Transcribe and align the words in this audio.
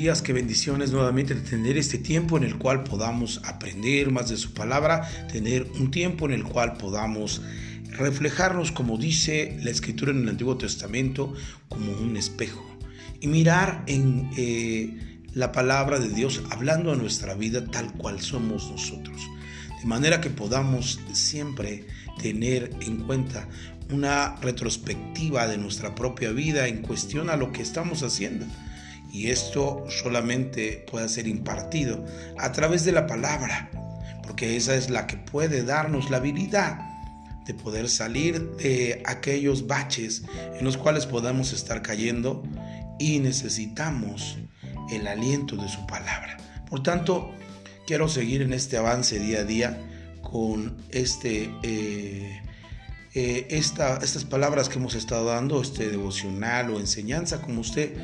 días, 0.00 0.22
qué 0.22 0.32
bendiciones 0.32 0.92
nuevamente 0.92 1.34
tener 1.34 1.76
este 1.76 1.98
tiempo 1.98 2.38
en 2.38 2.44
el 2.44 2.56
cual 2.56 2.84
podamos 2.84 3.42
aprender 3.44 4.10
más 4.10 4.30
de 4.30 4.38
su 4.38 4.54
palabra, 4.54 5.06
tener 5.30 5.70
un 5.78 5.90
tiempo 5.90 6.24
en 6.24 6.32
el 6.32 6.42
cual 6.42 6.78
podamos 6.78 7.42
reflejarnos, 7.98 8.72
como 8.72 8.96
dice 8.96 9.58
la 9.62 9.68
escritura 9.68 10.12
en 10.12 10.22
el 10.22 10.30
Antiguo 10.30 10.56
Testamento, 10.56 11.34
como 11.68 11.92
un 11.92 12.16
espejo 12.16 12.64
y 13.20 13.26
mirar 13.26 13.84
en 13.88 14.30
eh, 14.38 15.18
la 15.34 15.52
palabra 15.52 15.98
de 15.98 16.08
Dios 16.08 16.44
hablando 16.50 16.92
a 16.92 16.96
nuestra 16.96 17.34
vida 17.34 17.66
tal 17.66 17.92
cual 17.92 18.22
somos 18.22 18.70
nosotros. 18.70 19.20
De 19.82 19.86
manera 19.86 20.22
que 20.22 20.30
podamos 20.30 20.98
siempre 21.12 21.86
tener 22.22 22.70
en 22.80 23.02
cuenta 23.02 23.46
una 23.92 24.36
retrospectiva 24.36 25.46
de 25.46 25.58
nuestra 25.58 25.94
propia 25.94 26.30
vida 26.30 26.68
en 26.68 26.80
cuestión 26.80 27.28
a 27.28 27.36
lo 27.36 27.52
que 27.52 27.60
estamos 27.60 28.02
haciendo 28.02 28.46
y 29.12 29.30
esto 29.30 29.84
solamente 29.88 30.84
puede 30.90 31.08
ser 31.08 31.26
impartido 31.26 32.04
a 32.38 32.52
través 32.52 32.84
de 32.84 32.92
la 32.92 33.06
palabra, 33.06 33.70
porque 34.22 34.56
esa 34.56 34.74
es 34.74 34.90
la 34.90 35.06
que 35.06 35.16
puede 35.16 35.64
darnos 35.64 36.10
la 36.10 36.18
habilidad 36.18 36.78
de 37.46 37.54
poder 37.54 37.88
salir 37.88 38.50
de 38.56 39.02
aquellos 39.06 39.66
baches 39.66 40.22
en 40.58 40.64
los 40.64 40.76
cuales 40.76 41.06
podamos 41.06 41.52
estar 41.52 41.82
cayendo 41.82 42.42
y 42.98 43.18
necesitamos 43.18 44.38
el 44.90 45.06
aliento 45.06 45.56
de 45.56 45.68
su 45.68 45.84
palabra. 45.86 46.36
Por 46.68 46.82
tanto, 46.82 47.32
quiero 47.86 48.08
seguir 48.08 48.42
en 48.42 48.52
este 48.52 48.76
avance 48.76 49.18
día 49.18 49.40
a 49.40 49.44
día 49.44 49.78
con 50.22 50.76
este, 50.90 51.50
eh, 51.62 52.40
eh, 53.14 53.46
estas 53.50 54.24
palabras 54.24 54.68
que 54.68 54.78
hemos 54.78 54.94
estado 54.94 55.26
dando, 55.26 55.60
este 55.60 55.88
devocional 55.88 56.70
o 56.70 56.78
enseñanza, 56.78 57.40
como 57.40 57.62
usted 57.62 57.96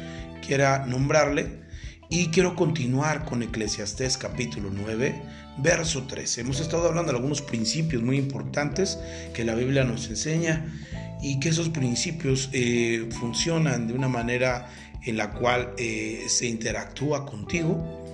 quiera 0.46 0.86
nombrarle. 0.86 1.66
Y 2.08 2.28
quiero 2.28 2.54
continuar 2.54 3.24
con 3.24 3.42
Eclesiastés 3.42 4.16
capítulo 4.16 4.70
9, 4.72 5.22
verso 5.58 6.04
13. 6.04 6.42
Hemos 6.42 6.60
estado 6.60 6.86
hablando 6.86 7.10
de 7.10 7.18
algunos 7.18 7.42
principios 7.42 8.00
muy 8.00 8.16
importantes 8.16 8.96
que 9.34 9.44
la 9.44 9.56
Biblia 9.56 9.82
nos 9.82 10.08
enseña 10.08 10.72
y 11.20 11.40
que 11.40 11.48
esos 11.48 11.68
principios 11.68 12.48
eh, 12.52 13.08
funcionan 13.18 13.88
de 13.88 13.94
una 13.94 14.06
manera 14.06 14.68
en 15.04 15.16
la 15.16 15.32
cual 15.32 15.72
eh, 15.78 16.22
se 16.28 16.46
interactúa 16.46 17.26
contigo 17.26 18.04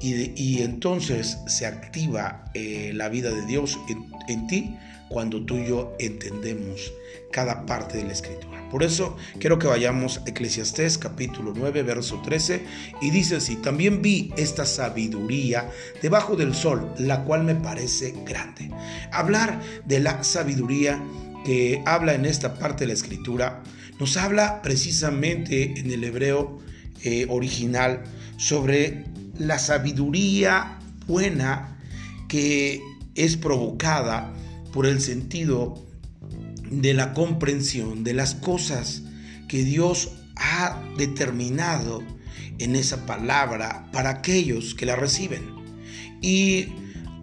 y, 0.00 0.62
entonces 0.62 1.38
se 1.46 1.66
activa 1.66 2.44
eh, 2.54 2.92
la 2.94 3.08
vida 3.08 3.30
de 3.30 3.44
Dios 3.46 3.78
en, 3.88 4.12
en 4.28 4.46
ti 4.46 4.76
cuando 5.12 5.44
tú 5.44 5.58
y 5.58 5.68
yo 5.68 5.94
entendemos 5.98 6.92
cada 7.30 7.66
parte 7.66 7.98
de 7.98 8.04
la 8.04 8.12
escritura. 8.12 8.68
Por 8.70 8.82
eso 8.82 9.16
quiero 9.38 9.58
que 9.58 9.66
vayamos 9.66 10.18
a 10.18 10.30
Eclesiastés 10.30 10.96
capítulo 10.96 11.52
9, 11.54 11.82
verso 11.82 12.20
13, 12.22 12.64
y 13.02 13.10
dice 13.10 13.36
así, 13.36 13.56
también 13.56 14.00
vi 14.00 14.32
esta 14.36 14.64
sabiduría 14.64 15.70
debajo 16.00 16.36
del 16.36 16.54
sol, 16.54 16.92
la 16.98 17.24
cual 17.24 17.44
me 17.44 17.54
parece 17.54 18.14
grande. 18.24 18.70
Hablar 19.12 19.60
de 19.84 20.00
la 20.00 20.24
sabiduría 20.24 21.02
que 21.44 21.82
habla 21.84 22.14
en 22.14 22.24
esta 22.24 22.54
parte 22.54 22.84
de 22.84 22.88
la 22.88 22.94
escritura, 22.94 23.62
nos 23.98 24.16
habla 24.16 24.62
precisamente 24.62 25.78
en 25.78 25.90
el 25.90 26.04
hebreo 26.04 26.58
eh, 27.02 27.26
original 27.28 28.04
sobre 28.36 29.04
la 29.38 29.58
sabiduría 29.58 30.78
buena 31.06 31.78
que 32.28 32.80
es 33.14 33.36
provocada 33.36 34.32
por 34.72 34.86
el 34.86 35.00
sentido 35.00 35.86
de 36.70 36.94
la 36.94 37.12
comprensión 37.12 38.04
de 38.04 38.14
las 38.14 38.34
cosas 38.34 39.02
que 39.48 39.64
Dios 39.64 40.12
ha 40.36 40.82
determinado 40.96 42.02
en 42.58 42.76
esa 42.76 43.06
palabra 43.06 43.88
para 43.92 44.10
aquellos 44.10 44.74
que 44.74 44.86
la 44.86 44.96
reciben. 44.96 45.42
Y 46.20 46.68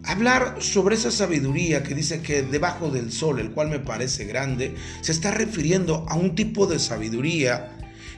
hablar 0.04 0.58
sobre 0.60 0.96
esa 0.96 1.12
sabiduría 1.12 1.84
que 1.84 1.96
dice 1.96 2.22
que 2.22 2.44
debajo 2.44 2.92
del 2.92 3.12
sol, 3.12 3.40
el 3.40 3.52
cual 3.52 3.70
me 3.70 3.80
parece 3.80 4.26
grande, 4.26 4.76
se 5.02 5.12
está 5.12 5.32
refiriendo 5.32 6.06
a 6.10 6.16
un 6.16 6.36
tipo 6.36 6.68
de 6.68 6.80
sabiduría 6.80 7.72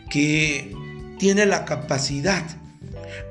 que 0.09 0.75
tiene 1.19 1.45
la 1.45 1.65
capacidad 1.65 2.43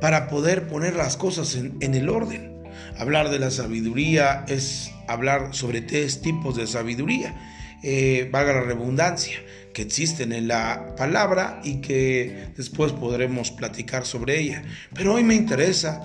para 0.00 0.28
poder 0.28 0.68
poner 0.68 0.94
las 0.94 1.16
cosas 1.16 1.54
en, 1.56 1.94
el 1.94 2.08
orden. 2.08 2.62
Hablar 2.98 3.30
de 3.30 3.38
la 3.38 3.50
sabiduría 3.50 4.44
es 4.48 4.90
hablar 5.12 5.54
sobre 5.54 5.80
tres 5.80 6.20
tipos 6.22 6.56
de 6.56 6.66
sabiduría, 6.66 7.34
eh, 7.82 8.28
valga 8.30 8.52
la 8.52 8.62
redundancia, 8.62 9.38
que 9.72 9.82
existen 9.82 10.32
en 10.32 10.48
la 10.48 10.94
palabra 10.96 11.60
y 11.64 11.80
que 11.80 12.48
después 12.56 12.92
podremos 12.92 13.50
platicar 13.50 14.04
sobre 14.04 14.40
ella. 14.40 14.62
Pero 14.94 15.14
hoy 15.14 15.24
me 15.24 15.34
interesa 15.34 16.02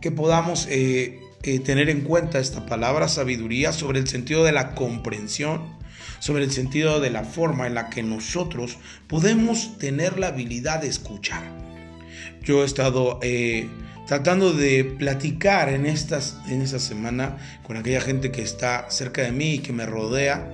que 0.00 0.10
podamos 0.10 0.66
eh, 0.70 1.18
eh, 1.42 1.58
tener 1.58 1.90
en 1.90 2.02
cuenta 2.02 2.38
esta 2.38 2.66
palabra 2.66 3.08
sabiduría 3.08 3.72
sobre 3.72 3.98
el 3.98 4.08
sentido 4.08 4.44
de 4.44 4.52
la 4.52 4.74
comprensión, 4.74 5.76
sobre 6.20 6.44
el 6.44 6.52
sentido 6.52 7.00
de 7.00 7.10
la 7.10 7.24
forma 7.24 7.66
en 7.66 7.74
la 7.74 7.90
que 7.90 8.02
nosotros 8.02 8.78
podemos 9.08 9.78
tener 9.78 10.18
la 10.18 10.28
habilidad 10.28 10.80
de 10.80 10.88
escuchar. 10.88 11.42
Yo 12.42 12.62
he 12.62 12.66
estado 12.66 13.20
tratando 14.08 14.54
de 14.54 14.84
platicar 14.84 15.68
en, 15.68 15.84
estas, 15.84 16.38
en 16.48 16.62
esta 16.62 16.78
semana 16.78 17.36
con 17.62 17.76
aquella 17.76 18.00
gente 18.00 18.32
que 18.32 18.40
está 18.40 18.90
cerca 18.90 19.20
de 19.22 19.32
mí 19.32 19.54
y 19.54 19.58
que 19.58 19.74
me 19.74 19.84
rodea, 19.84 20.50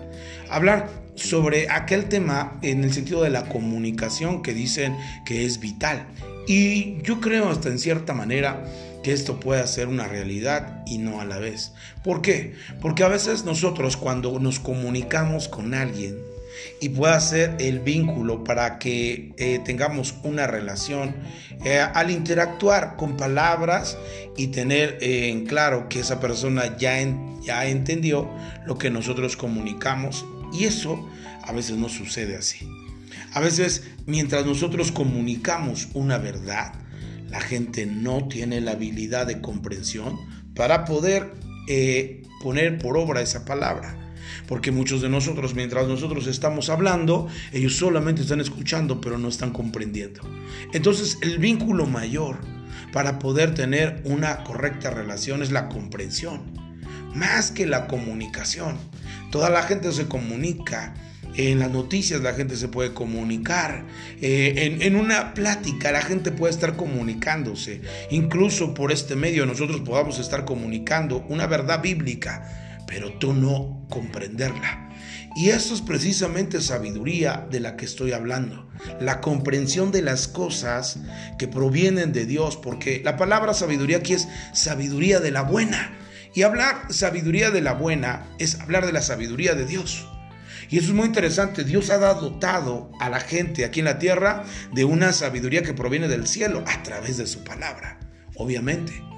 hablar 0.51 0.91
sobre 1.15 1.71
aquel 1.71 2.07
tema 2.07 2.59
en 2.63 2.83
el 2.83 2.93
sentido 2.93 3.23
de 3.23 3.31
la 3.31 3.49
comunicación 3.49 4.43
que 4.43 4.53
dicen 4.53 4.97
que 5.25 5.45
es 5.45 5.61
vital. 5.61 6.05
Y 6.49 7.01
yo 7.03 7.21
creo 7.21 7.49
hasta 7.49 7.69
en 7.69 7.79
cierta 7.79 8.13
manera 8.13 8.65
que 9.05 9.13
esto 9.13 9.39
puede 9.39 9.65
ser 9.69 9.87
una 9.87 10.09
realidad 10.09 10.83
y 10.85 10.99
no 10.99 11.21
a 11.21 11.25
la 11.25 11.39
vez. 11.39 11.73
¿Por 12.03 12.23
qué? 12.23 12.55
Porque 12.81 13.05
a 13.05 13.09
veces 13.09 13.45
nosotros 13.45 13.97
cuando 13.97 14.37
nos 14.41 14.59
comunicamos 14.59 15.49
con 15.49 15.75
alguien, 15.75 16.17
y 16.81 16.91
pueda 16.91 17.19
ser 17.21 17.57
el 17.59 17.81
vínculo 17.81 18.45
para 18.45 18.79
que 18.79 19.33
eh, 19.37 19.61
tengamos 19.65 20.15
una 20.23 20.47
relación 20.47 21.15
eh, 21.65 21.79
al 21.79 22.11
interactuar 22.11 22.97
con 22.97 23.17
palabras 23.17 23.97
y 24.37 24.49
tener 24.49 24.99
eh, 25.01 25.29
en 25.29 25.47
claro 25.47 25.89
que 25.89 26.01
esa 26.01 26.21
persona 26.21 26.77
ya, 26.77 26.97
ya 27.43 27.67
entendió 27.67 28.31
lo 28.67 28.77
que 28.79 28.91
nosotros 28.91 29.37
comunicamos 29.37 30.25
y 30.53 30.65
eso 30.65 31.09
a 31.43 31.53
veces 31.53 31.77
no 31.77 31.89
sucede 31.89 32.37
así. 32.37 32.69
A 33.33 33.41
veces 33.41 33.85
mientras 34.07 34.47
nosotros 34.47 34.93
comunicamos 34.93 35.89
una 35.95 36.19
verdad, 36.19 36.75
la 37.29 37.41
gente 37.41 37.87
no 37.87 38.29
tiene 38.29 38.61
la 38.61 38.73
habilidad 38.73 39.27
de 39.27 39.41
comprensión 39.41 40.19
para 40.55 40.85
poder 40.85 41.33
poner 42.43 42.79
por 42.79 42.97
obra 42.97 43.23
esa 43.23 43.45
palabra. 43.45 44.04
Porque 44.47 44.71
muchos 44.71 45.03
de 45.03 45.09
nosotros, 45.09 45.55
mientras 45.55 45.89
nosotros 45.89 46.27
estamos 46.27 46.69
hablando, 46.69 47.29
ellos 47.53 47.77
solamente 47.77 48.23
están 48.23 48.41
escuchando, 48.41 49.01
pero 49.01 49.19
no 49.19 49.29
están 49.29 49.53
comprendiendo. 49.53 50.21
Entonces, 50.73 51.19
el 51.23 51.39
vínculo 51.39 51.87
mayor 51.87 52.39
para 52.95 53.19
poder 53.19 53.55
tener 53.55 54.01
una 54.05 54.45
correcta 54.45 54.91
relación 54.91 55.43
es 55.43 55.51
la 55.51 55.69
comprensión, 55.69 56.43
más 57.12 57.51
que 57.51 57.67
la 57.67 57.89
comunicación. 57.89 58.79
Toda 59.33 59.51
la 59.51 59.65
gente 59.65 59.91
se 59.91 60.07
comunica. 60.07 60.95
En 61.37 61.59
las 61.59 61.73
noticias 61.73 62.21
la 62.21 62.35
gente 62.35 62.56
se 62.56 62.69
puede 62.69 62.95
comunicar. 62.95 63.85
Eh, 64.21 64.55
en, 64.56 64.81
en, 64.81 64.95
una 64.95 65.35
plática 65.35 65.91
la 65.91 66.03
gente 66.03 66.31
puede 66.31 66.53
estar 66.53 66.77
comunicándose. 66.77 67.81
Incluso 68.11 68.73
por 68.75 68.93
este 68.93 69.17
medio 69.17 69.45
nosotros 69.45 69.81
podamos 69.81 70.21
estar 70.21 70.45
comunicando 70.45 71.27
una 71.29 71.49
verdad 71.49 71.83
bíblica 71.83 72.64
pero 72.94 73.12
tú 73.15 73.34
no 73.34 73.84
comprenderla. 73.91 74.88
Y 75.34 75.50
eso 75.50 75.75
es 75.75 75.81
precisamente 75.81 76.60
sabiduría 76.60 77.44
de 77.50 77.58
la 77.58 77.76
que 77.76 77.87
estoy 77.87 78.12
hablando. 78.12 78.70
La 79.00 79.20
comprensión 79.20 79.91
de 79.91 80.00
las 80.00 80.29
cosas 80.29 81.00
que 81.37 81.49
provienen 81.49 82.12
de 82.12 82.25
Dios, 82.25 82.56
porque 82.56 83.02
la 83.05 83.17
palabra 83.17 83.52
sabiduría 83.52 83.96
aquí 83.96 84.12
es 84.12 84.29
sabiduría 84.52 85.19
de 85.19 85.32
la 85.32 85.43
buena. 85.43 85.99
Y 86.35 86.43
hablar 86.43 86.93
sabiduría 86.93 87.50
de 87.50 87.62
la 87.62 87.73
buena 87.73 88.29
es 88.38 88.61
hablar 88.61 88.87
de 88.87 88.93
la 88.93 89.02
sabiduría 89.02 89.55
de 89.55 89.67
Dios. 89.67 90.06
Y 90.70 90.79
eso 90.79 90.90
es 90.90 90.94
muy 90.94 91.06
interesante. 91.06 91.64
Dios 91.64 91.90
ha 91.90 91.99
dotado 91.99 92.93
a 93.00 93.11
la 93.11 93.19
gente 93.19 93.64
aquí 93.64 93.81
en 93.81 93.87
la 93.87 93.99
tierra 93.99 94.44
de 94.73 94.85
una 94.85 95.12
sabiduría 95.12 95.64
que 95.64 95.75
proviene 95.75 96.06
del 96.06 96.29
cielo 96.29 96.62
a 96.69 96.85
través 96.85 97.17
de 97.17 97.26
su 97.26 97.43
palabra, 97.43 97.99
obviamente. 98.37 99.13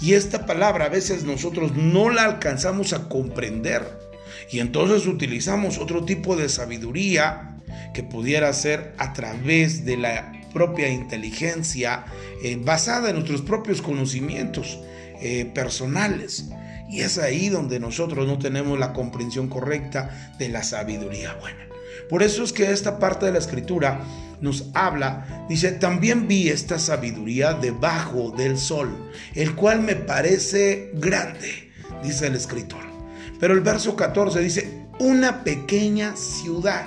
Y 0.00 0.14
esta 0.14 0.46
palabra 0.46 0.86
a 0.86 0.90
veces 0.90 1.24
nosotros 1.24 1.74
no 1.76 2.10
la 2.10 2.24
alcanzamos 2.24 2.92
a 2.92 3.08
comprender. 3.08 3.82
Y 4.50 4.60
entonces 4.60 5.06
utilizamos 5.06 5.78
otro 5.78 6.04
tipo 6.04 6.36
de 6.36 6.48
sabiduría 6.48 7.56
que 7.92 8.02
pudiera 8.02 8.52
ser 8.52 8.94
a 8.98 9.12
través 9.12 9.84
de 9.84 9.96
la 9.96 10.32
propia 10.52 10.88
inteligencia 10.88 12.04
eh, 12.42 12.56
basada 12.60 13.10
en 13.10 13.16
nuestros 13.16 13.42
propios 13.42 13.82
conocimientos 13.82 14.78
eh, 15.20 15.50
personales. 15.54 16.46
Y 16.88 17.00
es 17.00 17.18
ahí 17.18 17.48
donde 17.48 17.80
nosotros 17.80 18.26
no 18.26 18.38
tenemos 18.38 18.78
la 18.78 18.92
comprensión 18.92 19.48
correcta 19.48 20.34
de 20.38 20.48
la 20.48 20.62
sabiduría 20.62 21.34
buena. 21.34 21.66
Por 22.08 22.22
eso 22.22 22.44
es 22.44 22.52
que 22.52 22.70
esta 22.70 22.98
parte 22.98 23.26
de 23.26 23.32
la 23.32 23.38
escritura 23.38 24.00
nos 24.40 24.70
habla, 24.74 25.46
dice, 25.48 25.72
también 25.72 26.28
vi 26.28 26.48
esta 26.48 26.78
sabiduría 26.78 27.54
debajo 27.54 28.32
del 28.36 28.58
sol, 28.58 29.10
el 29.34 29.54
cual 29.54 29.80
me 29.80 29.96
parece 29.96 30.90
grande, 30.94 31.70
dice 32.02 32.26
el 32.26 32.34
escritor. 32.34 32.82
Pero 33.40 33.54
el 33.54 33.60
verso 33.60 33.96
14 33.96 34.40
dice, 34.40 34.86
una 34.98 35.44
pequeña 35.44 36.16
ciudad. 36.16 36.86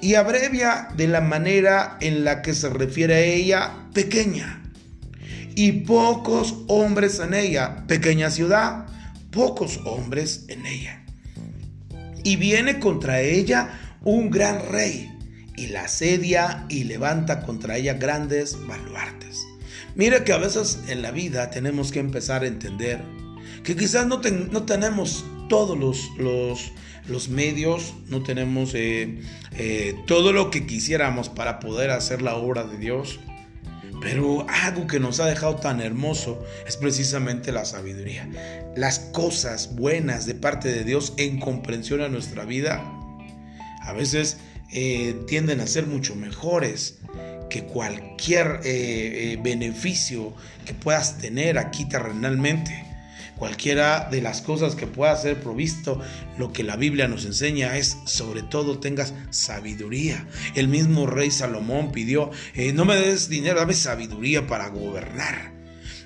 Y 0.00 0.16
abrevia 0.16 0.88
de 0.96 1.08
la 1.08 1.20
manera 1.20 1.96
en 2.00 2.24
la 2.24 2.42
que 2.42 2.54
se 2.54 2.68
refiere 2.68 3.14
a 3.14 3.20
ella, 3.20 3.72
pequeña. 3.94 4.62
Y 5.54 5.72
pocos 5.72 6.64
hombres 6.68 7.20
en 7.20 7.32
ella, 7.32 7.86
pequeña 7.86 8.30
ciudad, 8.30 8.86
pocos 9.30 9.80
hombres 9.86 10.44
en 10.48 10.66
ella. 10.66 11.02
Y 12.22 12.36
viene 12.36 12.80
contra 12.80 13.20
ella 13.20 13.98
un 14.02 14.30
gran 14.30 14.68
rey 14.70 15.13
y 15.56 15.68
la 15.68 15.84
asedia 15.84 16.64
y 16.68 16.84
levanta 16.84 17.40
contra 17.42 17.76
ella 17.76 17.94
grandes 17.94 18.58
baluartes. 18.66 19.46
Mira 19.94 20.24
que 20.24 20.32
a 20.32 20.38
veces 20.38 20.80
en 20.88 21.02
la 21.02 21.10
vida 21.10 21.50
tenemos 21.50 21.92
que 21.92 22.00
empezar 22.00 22.42
a 22.42 22.46
entender 22.46 23.00
que 23.62 23.76
quizás 23.76 24.06
no, 24.06 24.20
no 24.50 24.62
tenemos 24.64 25.24
todos 25.48 25.78
los, 25.78 26.10
los, 26.18 26.72
los, 27.06 27.28
medios, 27.28 27.94
no 28.08 28.22
tenemos 28.22 28.74
eh, 28.74 29.20
eh, 29.56 29.94
todo 30.06 30.32
lo 30.32 30.50
que 30.50 30.66
quisiéramos 30.66 31.28
para 31.28 31.60
poder 31.60 31.90
hacer 31.90 32.22
la 32.22 32.34
obra 32.34 32.64
de 32.64 32.76
Dios. 32.76 33.20
Pero 34.00 34.44
algo 34.48 34.86
que 34.86 35.00
nos 35.00 35.20
ha 35.20 35.26
dejado 35.26 35.56
tan 35.56 35.80
hermoso 35.80 36.44
es 36.66 36.76
precisamente 36.76 37.52
la 37.52 37.64
sabiduría. 37.64 38.28
Las 38.76 38.98
cosas 38.98 39.76
buenas 39.76 40.26
de 40.26 40.34
parte 40.34 40.68
de 40.68 40.84
Dios 40.84 41.14
en 41.16 41.40
comprensión 41.40 42.02
a 42.02 42.08
nuestra 42.08 42.44
vida 42.44 42.84
a 43.84 43.92
veces 43.92 44.38
eh, 44.72 45.14
tienden 45.26 45.60
a 45.60 45.66
ser 45.66 45.86
mucho 45.86 46.16
mejores 46.16 46.98
que 47.48 47.64
cualquier 47.64 48.60
eh, 48.64 49.32
eh, 49.32 49.38
beneficio 49.42 50.34
que 50.64 50.74
puedas 50.74 51.18
tener 51.18 51.58
aquí 51.58 51.84
terrenalmente. 51.88 52.84
Cualquiera 53.36 54.08
de 54.10 54.20
las 54.22 54.42
cosas 54.42 54.76
que 54.76 54.86
pueda 54.86 55.16
ser 55.16 55.40
provisto, 55.40 56.00
lo 56.38 56.52
que 56.52 56.62
la 56.62 56.76
Biblia 56.76 57.08
nos 57.08 57.24
enseña 57.24 57.76
es 57.76 57.96
sobre 58.06 58.42
todo 58.42 58.78
tengas 58.78 59.12
sabiduría. 59.30 60.26
El 60.54 60.68
mismo 60.68 61.06
rey 61.06 61.32
Salomón 61.32 61.90
pidió, 61.90 62.30
no 62.74 62.84
me 62.84 62.94
des 62.94 63.28
dinero, 63.28 63.58
dame 63.58 63.74
sabiduría 63.74 64.46
para 64.46 64.68
gobernar. 64.68 65.52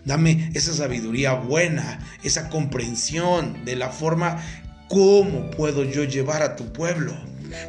Dame 0.07 0.51
esa 0.55 0.73
sabiduría 0.73 1.35
buena, 1.35 1.99
esa 2.23 2.49
comprensión 2.49 3.67
de 3.67 3.77
la 3.77 3.91
forma 3.91 4.43
como 4.89 5.51
puedo 5.51 5.85
yo 5.85 6.05
llevar 6.05 6.43
a 6.43 6.57
tu 6.57 6.73
pueblo. 6.73 7.15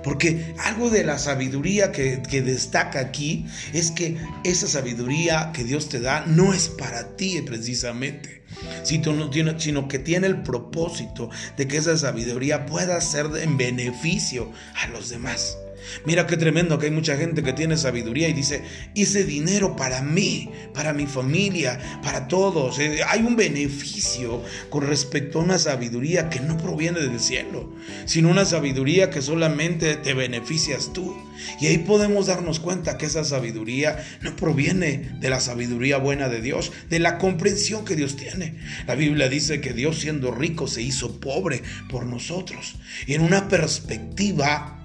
Porque 0.03 0.53
algo 0.59 0.89
de 0.89 1.03
la 1.03 1.17
sabiduría 1.17 1.91
que, 1.91 2.19
destaca 2.41 2.99
aquí 2.99 3.45
es 3.73 3.91
que 3.91 4.17
esa 4.43 4.67
sabiduría 4.67 5.51
que 5.53 5.63
Dios 5.63 5.89
te 5.89 5.99
da 5.99 6.25
no 6.25 6.53
es 6.53 6.69
para 6.69 7.15
ti 7.15 7.41
precisamente, 7.45 8.43
sino 8.83 9.87
que 9.87 9.99
tiene 9.99 10.27
el 10.27 10.41
propósito 10.41 11.29
de 11.57 11.67
que 11.67 11.77
esa 11.77 11.97
sabiduría 11.97 12.65
pueda 12.65 12.99
ser 13.01 13.27
en 13.41 13.57
beneficio 13.57 14.51
a 14.75 14.87
los 14.87 15.09
demás. 15.09 15.57
Mira 16.05 16.27
qué 16.27 16.37
tremendo 16.37 16.79
que 16.79 16.87
hay 16.87 16.91
mucha 16.91 17.17
gente 17.17 17.43
que 17.43 17.53
tiene 17.53 17.77
sabiduría 17.77 18.27
y 18.27 18.33
dice, 18.33 18.63
hice 18.93 19.23
dinero 19.23 19.75
para 19.75 20.01
mí, 20.01 20.49
para 20.73 20.93
mi 20.93 21.05
familia, 21.05 21.79
para 22.03 22.27
todos. 22.27 22.79
Eh, 22.79 22.99
hay 23.07 23.21
un 23.21 23.35
beneficio 23.35 24.43
con 24.69 24.87
respecto 24.87 25.39
a 25.39 25.43
una 25.43 25.59
sabiduría 25.59 26.29
que 26.29 26.39
no 26.39 26.57
proviene 26.57 26.99
del 26.99 27.19
cielo, 27.19 27.73
sino 28.05 28.29
una 28.29 28.45
sabiduría 28.45 29.09
que 29.09 29.21
solamente 29.21 29.95
te 29.95 30.13
beneficias 30.13 30.91
tú. 30.93 31.15
Y 31.61 31.67
ahí 31.67 31.79
podemos 31.79 32.27
darnos 32.27 32.59
cuenta 32.59 32.97
que 32.97 33.05
esa 33.05 33.23
sabiduría 33.23 34.03
no 34.21 34.35
proviene 34.35 35.17
de 35.19 35.29
la 35.29 35.39
sabiduría 35.39 35.97
buena 35.97 36.29
de 36.29 36.41
Dios, 36.41 36.71
de 36.89 36.99
la 36.99 37.17
comprensión 37.17 37.85
que 37.85 37.95
Dios 37.95 38.15
tiene. 38.15 38.55
La 38.87 38.95
Biblia 38.95 39.29
dice 39.29 39.61
que 39.61 39.73
Dios 39.73 39.99
siendo 39.99 40.31
rico 40.31 40.67
se 40.67 40.81
hizo 40.81 41.19
pobre 41.19 41.63
por 41.89 42.05
nosotros. 42.05 42.75
Y 43.07 43.13
en 43.13 43.21
una 43.21 43.47
perspectiva 43.47 44.78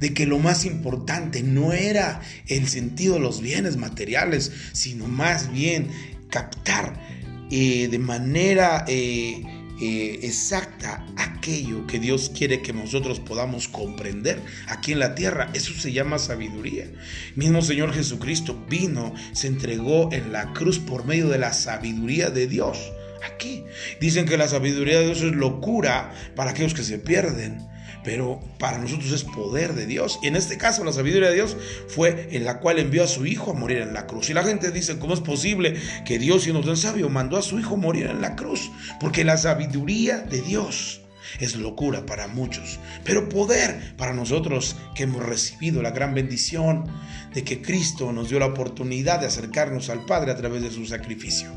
de 0.00 0.14
que 0.14 0.26
lo 0.26 0.38
más 0.38 0.64
importante 0.64 1.42
no 1.42 1.72
era 1.72 2.20
el 2.46 2.68
sentido 2.68 3.14
de 3.14 3.20
los 3.20 3.40
bienes 3.40 3.76
materiales, 3.76 4.52
sino 4.72 5.06
más 5.06 5.52
bien 5.52 5.88
captar 6.30 7.00
eh, 7.50 7.88
de 7.88 7.98
manera 7.98 8.84
eh, 8.88 9.42
eh, 9.80 10.20
exacta 10.22 11.06
aquello 11.16 11.86
que 11.86 11.98
Dios 11.98 12.32
quiere 12.34 12.62
que 12.62 12.72
nosotros 12.72 13.20
podamos 13.20 13.68
comprender 13.68 14.40
aquí 14.68 14.92
en 14.92 14.98
la 14.98 15.14
tierra. 15.14 15.50
Eso 15.54 15.74
se 15.74 15.92
llama 15.92 16.18
sabiduría. 16.18 16.90
Mismo 17.34 17.62
Señor 17.62 17.92
Jesucristo 17.92 18.64
vino, 18.68 19.14
se 19.32 19.48
entregó 19.48 20.12
en 20.12 20.32
la 20.32 20.52
cruz 20.54 20.78
por 20.78 21.04
medio 21.04 21.28
de 21.28 21.38
la 21.38 21.52
sabiduría 21.52 22.30
de 22.30 22.46
Dios. 22.46 22.92
Aquí 23.32 23.64
dicen 24.00 24.26
que 24.26 24.36
la 24.36 24.48
sabiduría 24.48 24.98
de 24.98 25.06
Dios 25.06 25.22
es 25.22 25.34
locura 25.34 26.12
para 26.34 26.50
aquellos 26.50 26.74
que 26.74 26.82
se 26.82 26.98
pierden 26.98 27.58
pero 28.06 28.40
para 28.60 28.78
nosotros 28.78 29.10
es 29.10 29.24
poder 29.24 29.74
de 29.74 29.84
Dios. 29.84 30.20
Y 30.22 30.28
en 30.28 30.36
este 30.36 30.56
caso 30.56 30.84
la 30.84 30.92
sabiduría 30.92 31.28
de 31.28 31.34
Dios 31.34 31.56
fue 31.88 32.28
en 32.30 32.44
la 32.44 32.60
cual 32.60 32.78
envió 32.78 33.02
a 33.02 33.08
su 33.08 33.26
hijo 33.26 33.50
a 33.50 33.54
morir 33.54 33.78
en 33.78 33.92
la 33.92 34.06
cruz. 34.06 34.30
Y 34.30 34.32
la 34.32 34.44
gente 34.44 34.70
dice, 34.70 35.00
¿cómo 35.00 35.12
es 35.12 35.20
posible 35.20 35.74
que 36.06 36.20
Dios, 36.20 36.44
siendo 36.44 36.62
tan 36.62 36.76
sabio, 36.76 37.08
mandó 37.08 37.36
a 37.36 37.42
su 37.42 37.58
hijo 37.58 37.74
a 37.74 37.78
morir 37.78 38.06
en 38.06 38.22
la 38.22 38.36
cruz? 38.36 38.70
Porque 39.00 39.24
la 39.24 39.36
sabiduría 39.36 40.18
de 40.18 40.40
Dios 40.40 41.00
es 41.40 41.56
locura 41.56 42.06
para 42.06 42.28
muchos, 42.28 42.78
pero 43.02 43.28
poder 43.28 43.96
para 43.96 44.12
nosotros 44.12 44.76
que 44.94 45.02
hemos 45.02 45.26
recibido 45.26 45.82
la 45.82 45.90
gran 45.90 46.14
bendición 46.14 46.84
de 47.34 47.42
que 47.42 47.60
Cristo 47.60 48.12
nos 48.12 48.28
dio 48.28 48.38
la 48.38 48.46
oportunidad 48.46 49.18
de 49.18 49.26
acercarnos 49.26 49.90
al 49.90 50.04
Padre 50.04 50.30
a 50.30 50.36
través 50.36 50.62
de 50.62 50.70
su 50.70 50.86
sacrificio. 50.86 51.50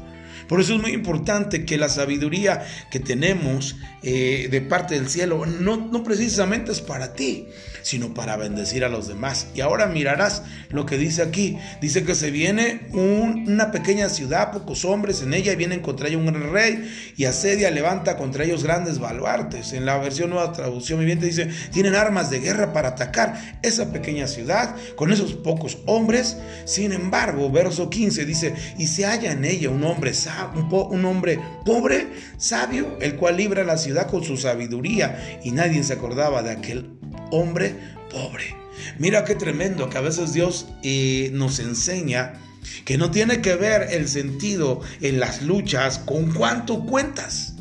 Por 0.47 0.61
eso 0.61 0.75
es 0.75 0.81
muy 0.81 0.91
importante 0.91 1.65
que 1.65 1.77
la 1.77 1.89
sabiduría 1.89 2.65
que 2.89 2.99
tenemos 2.99 3.75
eh, 4.03 4.47
de 4.49 4.61
parte 4.61 4.95
del 4.95 5.09
cielo 5.09 5.45
no, 5.45 5.77
no 5.77 6.03
precisamente 6.03 6.71
es 6.71 6.81
para 6.81 7.13
ti, 7.13 7.47
sino 7.89 8.13
para 8.13 8.37
bendecir 8.37 8.85
a 8.85 8.89
los 8.89 9.07
demás. 9.07 9.47
Y 9.55 9.61
ahora 9.61 9.87
mirarás 9.87 10.43
lo 10.69 10.85
que 10.85 10.99
dice 10.99 11.23
aquí. 11.23 11.57
Dice 11.81 12.03
que 12.03 12.13
se 12.13 12.29
viene 12.29 12.81
una 12.93 13.71
pequeña 13.71 14.09
ciudad, 14.09 14.51
pocos 14.51 14.85
hombres 14.85 15.23
en 15.23 15.33
ella, 15.33 15.53
y 15.53 15.55
vienen 15.55 15.79
contra 15.79 16.07
ella 16.07 16.19
un 16.19 16.53
rey, 16.53 16.87
y 17.17 17.25
asedia, 17.25 17.71
levanta 17.71 18.15
contra 18.15 18.43
ellos 18.43 18.63
grandes 18.63 18.99
baluartes. 18.99 19.73
En 19.73 19.85
la 19.85 19.97
versión 19.97 20.29
nueva 20.29 20.53
traducción 20.53 20.99
viviente 20.99 21.25
dice, 21.25 21.49
tienen 21.71 21.95
armas 21.95 22.29
de 22.29 22.41
guerra 22.41 22.73
para 22.73 22.89
atacar 22.89 23.57
esa 23.63 23.91
pequeña 23.91 24.27
ciudad 24.27 24.75
con 24.95 25.11
esos 25.11 25.33
pocos 25.33 25.79
hombres. 25.87 26.37
Sin 26.65 26.91
embargo, 26.91 27.49
verso 27.49 27.89
15 27.89 28.23
dice, 28.25 28.53
y 28.77 28.85
se 28.85 29.07
halla 29.07 29.31
en 29.31 29.45
ella 29.45 29.71
un 29.71 29.83
hombre 29.83 30.11
un, 30.53 30.71
un 30.71 31.05
hombre 31.05 31.39
pobre, 31.65 32.07
sabio, 32.37 32.99
el 33.01 33.15
cual 33.15 33.37
libra 33.37 33.63
la 33.63 33.77
ciudad 33.77 34.05
con 34.05 34.23
su 34.23 34.37
sabiduría, 34.37 35.39
y 35.43 35.49
nadie 35.49 35.83
se 35.83 35.93
acordaba 35.93 36.43
de 36.43 36.51
aquel 36.51 36.98
hombre 37.31 37.75
pobre. 38.11 38.55
Mira 38.97 39.25
qué 39.25 39.35
tremendo 39.35 39.89
que 39.89 39.97
a 39.97 40.01
veces 40.01 40.33
Dios 40.33 40.67
eh, 40.83 41.29
nos 41.33 41.59
enseña 41.59 42.33
que 42.85 42.97
no 42.97 43.11
tiene 43.11 43.41
que 43.41 43.55
ver 43.55 43.87
el 43.91 44.07
sentido 44.07 44.81
en 45.01 45.19
las 45.19 45.41
luchas 45.41 45.99
con 45.99 46.31
cuánto 46.33 46.85
cuentas. 46.85 47.53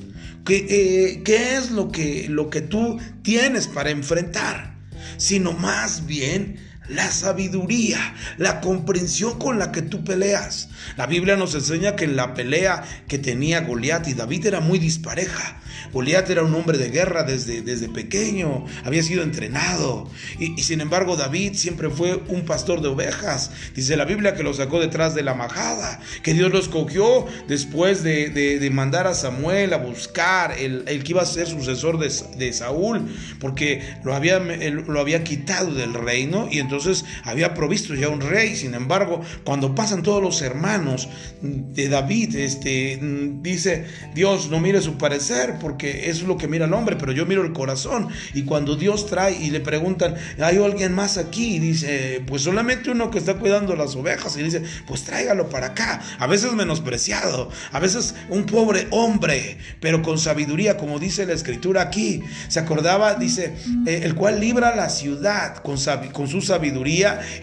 Que, 0.45 0.67
eh, 0.69 1.23
¿Qué 1.25 1.57
es 1.57 1.71
lo 1.71 1.91
que, 1.91 2.27
lo 2.29 2.51
que 2.51 2.61
tú 2.61 2.99
tienes 3.23 3.67
para 3.67 3.91
enfrentar? 3.91 4.79
Sino 5.17 5.53
más 5.53 6.07
bien 6.07 6.57
la 6.88 7.11
sabiduría, 7.11 8.14
la 8.38 8.61
comprensión 8.61 9.38
con 9.38 9.59
la 9.59 9.73
que 9.73 9.83
tú 9.83 10.04
peleas. 10.04 10.68
La 10.97 11.07
Biblia 11.07 11.37
nos 11.37 11.54
enseña 11.54 11.97
que 11.97 12.04
en 12.04 12.16
la 12.16 12.35
pelea 12.35 12.83
que 13.07 13.18
tenía 13.18 13.61
Goliat 13.61 14.09
y 14.09 14.14
David 14.14 14.47
era 14.47 14.61
muy 14.61 14.78
dispareja. 14.78 15.61
Goliat 15.92 16.28
era 16.30 16.42
un 16.42 16.54
hombre 16.54 16.78
de 16.78 16.90
guerra 16.90 17.23
desde, 17.23 17.62
desde 17.62 17.88
pequeño, 17.88 18.66
había 18.85 19.02
sido 19.02 19.23
entrenado. 19.23 20.11
Y, 20.38 20.62
sin 20.62 20.80
embargo 20.80 21.16
David 21.16 21.54
siempre 21.54 21.90
fue 21.90 22.23
un 22.28 22.45
pastor 22.45 22.80
de 22.80 22.88
ovejas. 22.88 23.50
Dice 23.75 23.97
la 23.97 24.04
Biblia 24.04 24.35
que 24.35 24.42
lo 24.42 24.54
sacó 24.54 24.80
detrás 24.80 25.14
de 25.14 25.23
la 25.23 25.35
majada, 25.35 26.00
que 26.23 26.35
Dios 26.35 26.50
lo 26.50 26.59
escogió 26.59 27.26
después 27.47 28.02
de, 28.02 28.68
mandar 28.73 29.07
a 29.07 29.14
Samuel 29.14 29.73
a 29.73 29.78
buscar 29.78 30.52
el, 30.59 30.85
que 30.85 31.12
iba 31.12 31.23
a 31.23 31.26
ser 31.26 31.47
sucesor 31.47 31.99
de, 31.99 32.12
de 32.37 32.52
Saúl, 32.52 33.09
porque 33.40 33.83
lo 34.04 34.14
había, 34.14 34.38
lo 34.38 35.00
había 35.00 35.25
quitado 35.25 35.73
del 35.75 35.95
reino 35.95 36.49
y 36.50 36.59
entonces 36.59 36.77
entonces 36.78 37.04
había 37.25 37.54
provisto 37.54 37.94
ya 37.94 38.08
un 38.08 38.20
rey. 38.20 38.54
Sin 38.54 38.75
embargo, 38.75 39.20
cuando 39.44 39.75
pasan 39.75 40.02
todos 40.02 40.23
los 40.23 40.40
hermanos 40.42 41.08
de 41.42 41.88
David, 41.88 42.37
este, 42.37 42.99
dice 43.42 43.87
Dios, 44.14 44.49
no 44.49 44.61
mire 44.61 44.80
su 44.80 44.97
parecer, 44.97 45.56
porque 45.61 46.08
es 46.08 46.23
lo 46.23 46.38
que 46.38 46.47
mira 46.47 46.66
el 46.66 46.73
hombre, 46.73 46.97
pero 46.97 47.12
yo 47.12 47.26
miro 47.26 47.42
el 47.42 47.52
corazón. 47.52 48.08
Y 48.35 48.44
cuando 48.44 48.76
Dios 48.76 49.06
trae 49.06 49.37
y 49.42 49.50
le 49.50 49.61
preguntan, 49.61 50.14
¿hay 50.38 50.58
alguien 50.58 50.94
más 50.94 51.18
aquí? 51.18 51.56
Y 51.56 51.58
dice, 51.58 52.23
pues 52.26 52.42
solamente 52.42 52.90
uno 52.90 53.11
que 53.11 53.18
está 53.18 53.35
cuidando 53.35 53.75
las 53.75 53.97
ovejas. 53.97 54.37
Y 54.37 54.42
dice, 54.42 54.62
pues 54.87 55.02
tráigalo 55.02 55.49
para 55.49 55.68
acá. 55.68 56.00
A 56.18 56.26
veces 56.26 56.52
menospreciado, 56.52 57.50
a 57.73 57.80
veces 57.80 58.14
un 58.28 58.47
pobre 58.47 58.87
hombre, 58.90 59.58
pero 59.80 60.02
con 60.02 60.18
sabiduría, 60.18 60.76
como 60.76 60.99
dice 60.99 61.26
la 61.26 61.32
escritura 61.32 61.82
aquí. 61.82 62.23
Se 62.47 62.61
acordaba, 62.61 63.14
dice, 63.14 63.54
eh, 63.87 64.02
el 64.04 64.14
cual 64.14 64.38
libra 64.38 64.76
la 64.76 64.88
ciudad 64.88 65.56
con, 65.56 65.76
con 66.12 66.28
su 66.28 66.40
sabiduría 66.40 66.68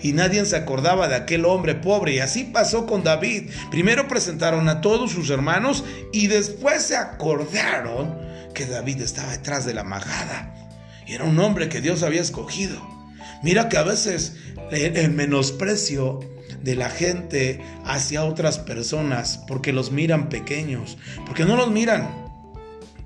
y 0.04 0.14
nadie 0.14 0.46
se 0.46 0.56
acordaba 0.56 1.08
de 1.08 1.16
aquel 1.16 1.46
hombre 1.46 1.76
pobre. 1.76 2.16
Y 2.16 2.20
así 2.20 2.46
pasó 2.46 2.86
con 2.86 3.04
David. 3.04 3.50
Primero 3.72 4.08
presentaron 4.08 4.70
a 4.70 4.82
todos 4.82 5.12
sus 5.12 5.30
hermanos 5.30 5.84
y 6.12 6.28
después 6.28 6.84
se 6.84 6.96
acordaron 6.96 8.18
que 8.54 8.66
David 8.66 9.02
estaba 9.02 9.32
detrás 9.32 9.66
de 9.66 9.74
la 9.74 9.84
majada. 9.84 10.54
Y 11.06 11.14
era 11.14 11.24
un 11.24 11.40
hombre 11.40 11.70
que 11.70 11.82
Dios 11.82 12.04
había 12.04 12.22
escogido. 12.22 12.82
Mira 13.44 13.70
que 13.70 13.78
a 13.78 13.84
veces 13.84 14.38
el 14.72 15.12
menosprecio 15.12 16.20
de 16.64 16.76
la 16.76 16.90
gente 16.90 17.62
hacia 17.86 18.24
otras 18.24 18.58
personas 18.58 19.40
porque 19.48 19.72
los 19.72 19.92
miran 19.92 20.30
pequeños, 20.30 20.98
porque 21.26 21.46
no 21.46 21.56
los 21.56 21.70
miran 21.70 22.25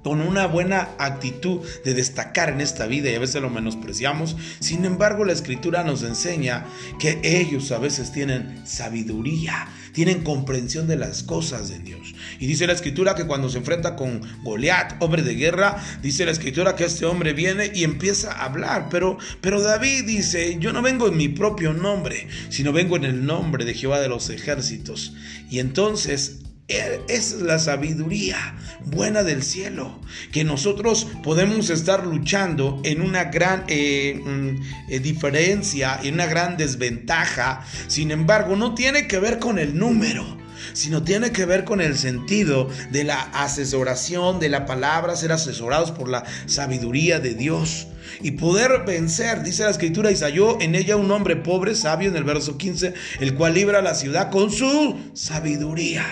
con 0.04 0.22
una 0.22 0.48
buena 0.48 0.90
actitud 0.98 1.60
de 1.84 1.94
destacar 1.94 2.50
en 2.50 2.62
esta 2.62 2.88
vida 2.88 3.10
y 3.10 3.16
a 3.16 3.20
veces 3.20 3.42
lo 3.42 3.50
menospreciamos. 3.50 4.36
Sin 4.60 4.86
embargo, 4.86 5.26
la 5.26 5.34
escritura 5.34 5.84
nos 5.84 6.04
enseña 6.04 6.66
que 7.00 7.20
ellos 7.24 7.72
a 7.72 7.80
veces 7.80 8.12
tienen 8.12 8.62
sabiduría, 8.66 9.68
tienen 9.94 10.24
comprensión 10.24 10.88
de 10.88 10.96
las 10.96 11.24
cosas 11.24 11.70
de 11.70 11.80
Dios. 11.80 12.16
Y 12.40 12.48
dice 12.48 12.68
la 12.68 12.74
escritura 12.74 13.16
que 13.16 13.26
cuando 13.26 13.50
se 13.50 13.58
enfrenta 13.58 13.96
con 13.96 14.22
Goliat, 14.44 15.02
hombre 15.02 15.24
de 15.24 15.36
guerra, 15.36 15.84
dice 16.02 16.26
la 16.26 16.32
escritura 16.32 16.76
que 16.76 16.86
este 16.86 17.06
hombre 17.06 17.34
viene 17.34 17.72
y 17.74 17.84
empieza 17.84 18.32
a 18.32 18.46
hablar. 18.46 18.88
Pero, 18.90 19.18
pero 19.42 19.62
David 19.62 20.06
dice, 20.06 20.58
yo 20.60 20.74
no 20.74 20.82
vengo 20.82 21.08
en 21.08 21.18
mi 21.18 21.28
propio 21.30 21.74
nombre, 21.74 22.28
sino 22.50 22.72
vengo 22.72 22.96
en 22.96 23.06
el 23.06 23.26
nombre 23.26 23.66
de 23.66 23.74
Jehová 23.74 24.00
de 24.00 24.10
los 24.10 24.30
ejércitos. 24.30 25.14
Y 25.50 25.60
entonces 25.60 26.40
es 26.70 27.34
la 27.42 27.58
sabiduría 27.60 28.56
buena 28.86 29.24
del 29.24 29.44
cielo, 29.44 30.00
que 30.32 30.44
nosotros 30.44 31.08
podemos 31.24 31.70
estar 31.70 32.06
luchando 32.06 32.80
en 32.86 33.02
una 33.02 33.26
gran 33.26 33.66
eh, 33.68 34.22
mm, 34.24 34.92
eh, 34.92 35.00
diferencia, 35.00 36.00
en 36.04 36.14
una 36.14 36.28
gran 36.28 36.58
desventaja. 36.58 37.66
Sin 37.88 38.12
embargo, 38.12 38.56
no 38.56 38.76
tiene 38.76 39.08
que 39.08 39.20
ver 39.20 39.40
con 39.40 39.60
el 39.60 39.78
número 39.78 40.40
sino 40.74 41.04
tiene 41.04 41.32
que 41.32 41.46
ver 41.46 41.64
con 41.64 41.82
el 41.82 41.98
sentido 41.98 42.70
de 42.92 43.04
la 43.04 43.22
asesoración 43.22 44.40
de 44.40 44.50
la 44.50 44.66
palabra, 44.66 45.16
ser 45.16 45.32
asesorados 45.32 45.92
por 45.92 46.10
la 46.10 46.26
sabiduría 46.46 47.20
de 47.20 47.34
Dios 47.34 47.88
y 48.22 48.32
poder 48.32 48.84
vencer, 48.86 49.44
dice 49.44 49.64
la 49.64 49.72
escritura, 49.72 50.12
Isaías, 50.12 50.56
en 50.60 50.76
ella 50.76 50.96
un 50.96 51.12
hombre 51.12 51.36
pobre, 51.36 51.76
sabio 51.76 52.10
en 52.10 52.16
el 52.16 52.24
verso 52.24 52.58
15, 52.58 52.94
el 53.20 53.36
cual 53.36 53.54
libra 53.54 53.82
la 53.82 53.96
ciudad 53.96 54.30
con 54.30 54.52
su 54.52 55.12
sabiduría. 55.14 56.06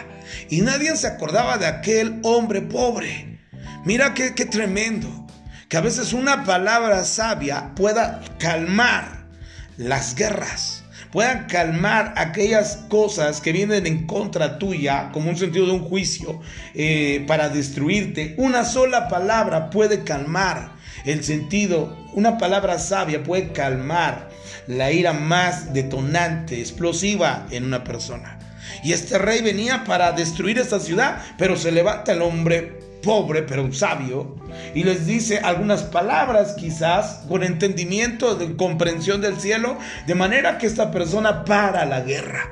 Y 0.50 0.62
nadie 0.62 0.96
se 0.96 1.08
acordaba 1.08 1.58
de 1.58 1.68
aquel 1.68 2.20
hombre 2.24 2.62
pobre. 2.62 3.40
Mira 3.86 4.14
qué, 4.14 4.34
qué 4.36 4.46
tremendo, 4.46 5.28
que 5.70 5.78
a 5.78 5.82
veces 5.82 6.14
una 6.14 6.44
palabra 6.44 7.04
sabia 7.04 7.74
pueda 7.76 8.22
calmar 8.40 9.28
las 9.78 10.16
guerras 10.16 10.84
puedan 11.12 11.48
calmar 11.48 12.14
aquellas 12.18 12.78
cosas 12.90 13.42
que 13.42 13.52
vienen 13.52 13.86
en 13.88 14.06
contra 14.06 14.60
tuya, 14.60 15.10
como 15.12 15.30
un 15.30 15.38
sentido 15.38 15.66
de 15.66 15.72
un 15.74 15.84
juicio, 15.84 16.42
eh, 16.74 17.24
para 17.28 17.50
destruirte. 17.50 18.36
Una 18.38 18.64
sola 18.66 19.08
palabra 19.08 19.70
puede 19.70 20.04
calmar 20.04 20.77
el 21.08 21.24
sentido, 21.24 21.96
una 22.14 22.38
palabra 22.38 22.80
sabia 22.80 23.24
puede 23.24 23.52
calmar 23.52 24.30
la 24.68 24.92
ira 24.92 25.14
más 25.14 25.74
detonante, 25.74 26.60
explosiva 26.60 27.48
en 27.52 27.66
una 27.66 27.84
persona. 27.84 28.40
Y 28.84 28.94
este 28.94 29.18
rey 29.18 29.42
venía 29.42 29.84
para 29.86 30.12
destruir 30.12 30.60
esta 30.60 30.80
ciudad, 30.80 31.22
pero 31.38 31.56
se 31.56 31.72
levanta 31.72 32.12
el 32.12 32.22
hombre 32.22 32.80
pobre 33.04 33.44
pero 33.44 33.72
sabio, 33.72 34.36
y 34.74 34.84
les 34.84 35.06
dice 35.06 35.40
algunas 35.40 35.84
palabras 35.84 36.56
quizás 36.60 37.24
con 37.30 37.44
entendimiento, 37.44 38.36
de 38.36 38.56
comprensión 38.58 39.22
del 39.22 39.40
cielo, 39.40 39.78
de 40.06 40.16
manera 40.16 40.58
que 40.58 40.68
esta 40.68 40.92
persona 40.92 41.46
para 41.46 41.86
la 41.86 42.02
guerra. 42.02 42.52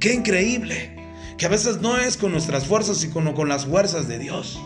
Qué 0.00 0.12
increíble, 0.12 0.96
que 1.38 1.46
a 1.46 1.50
veces 1.50 1.80
no 1.80 1.98
es 1.98 2.16
con 2.16 2.32
nuestras 2.32 2.66
fuerzas, 2.66 2.98
sino 2.98 3.34
con 3.34 3.48
las 3.48 3.66
fuerzas 3.66 4.08
de 4.08 4.18
Dios. 4.18 4.58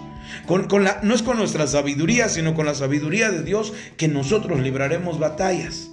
No 0.49 1.14
es 1.14 1.23
con 1.23 1.37
nuestra 1.37 1.67
sabiduría, 1.67 2.28
sino 2.28 2.55
con 2.55 2.67
la 2.67 2.75
sabiduría 2.75 3.31
de 3.31 3.43
Dios 3.43 3.75
que 3.97 4.09
nosotros 4.09 4.61
libraremos 4.61 5.19
batallas. 5.19 5.90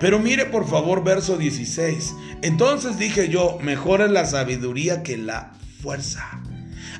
Pero 0.00 0.18
mire 0.18 0.46
por 0.46 0.66
favor 0.66 1.04
verso 1.04 1.36
16. 1.36 2.14
Entonces 2.42 2.98
dije 2.98 3.28
yo, 3.28 3.58
mejor 3.60 4.00
es 4.00 4.10
la 4.10 4.24
sabiduría 4.24 5.02
que 5.02 5.16
la 5.16 5.52
fuerza 5.82 6.40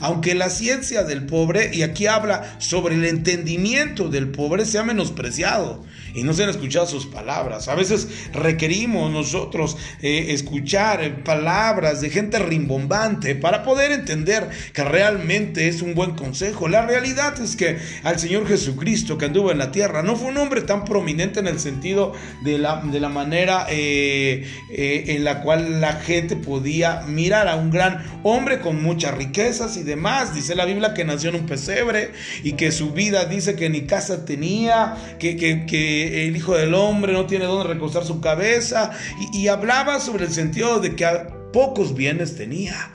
aunque 0.01 0.35
la 0.35 0.51
ciencia 0.51 1.03
del 1.05 1.27
pobre, 1.27 1.71
y 1.75 1.83
aquí 1.83 2.07
habla 2.07 2.57
sobre 2.59 2.95
el 2.95 3.05
entendimiento 3.05 4.09
del 4.09 4.29
pobre, 4.29 4.67
sea 4.67 4.83
menospreciado 4.83 5.85
y 6.15 6.23
no 6.23 6.33
se 6.33 6.45
han 6.45 6.51
escuchado 6.51 6.87
sus 6.87 7.07
palabras. 7.07 7.69
A 7.69 7.75
veces 7.75 8.09
requerimos 8.33 9.11
nosotros 9.11 9.77
eh, 10.01 10.27
escuchar 10.29 11.25
palabras 11.25 12.01
de 12.01 12.11
gente 12.11 12.39
rimbombante 12.39 13.35
para 13.35 13.65
poder 13.65 13.91
entender 13.93 14.49
que 14.73 14.85
realmente 14.85 15.69
es 15.69 15.83
un 15.83 15.95
buen 15.95 16.13
consejo. 16.13 16.69
La 16.69 16.87
realidad 16.87 17.41
es 17.41 17.57
que 17.57 17.79
al 18.05 18.19
Señor 18.19 18.47
Jesucristo 18.47 19.19
que 19.19 19.27
anduvo 19.27 19.51
en 19.51 19.59
la 19.59 19.73
tierra 19.73 20.03
no 20.03 20.17
fue 20.17 20.29
un 20.29 20.37
hombre 20.37 20.63
tan 20.63 20.85
prominente 20.85 21.41
en 21.41 21.49
el 21.49 21.59
sentido 21.59 22.13
de 22.45 22.59
la, 22.59 22.81
de 22.85 23.01
la 23.01 23.09
manera 23.09 23.67
eh, 23.69 24.47
eh, 24.71 25.05
en 25.09 25.25
la 25.25 25.43
cual 25.43 25.81
la 25.81 25.95
gente 25.95 26.37
podía 26.37 27.03
mirar 27.09 27.49
a 27.49 27.57
un 27.57 27.71
gran 27.71 28.05
hombre 28.23 28.61
con 28.61 28.83
muchas 28.83 29.15
riquezas 29.15 29.77
y 29.77 29.83
demás. 29.85 30.35
Dice 30.35 30.55
la 30.55 30.65
Biblia 30.65 30.95
que 30.95 31.05
nació 31.05 31.31
en 31.31 31.37
un 31.37 31.47
pesebre 31.47 32.13
y 32.43 32.53
que 32.53 32.73
su 32.73 32.93
vida 32.93 33.25
dice 33.27 33.57
que 33.57 33.71
ni 33.71 33.83
casa 33.83 34.25
tenía, 34.25 34.97
que, 35.19 35.37
que, 35.37 36.27
el 36.27 36.37
Hijo 36.37 36.57
del 36.57 36.75
Hombre 36.75 37.13
no 37.13 37.27
tiene 37.27 37.45
dónde 37.45 37.73
recostar 37.73 38.05
su 38.05 38.21
cabeza 38.21 38.91
y, 39.33 39.49
hablaba 39.49 40.01
sobre 40.01 40.25
el 40.25 40.33
sentido 40.33 40.81
de 40.81 40.97
que 40.97 41.07
pocos 41.53 41.95
bienes 41.95 42.37
tenía. 42.37 42.91